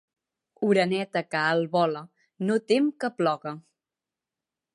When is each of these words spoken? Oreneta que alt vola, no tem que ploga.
Oreneta 0.67 1.21
que 1.33 1.39
alt 1.41 1.71
vola, 1.75 2.03
no 2.49 2.59
tem 2.73 2.91
que 3.05 3.13
ploga. 3.21 3.55